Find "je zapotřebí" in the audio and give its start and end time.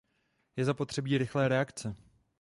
0.55-1.17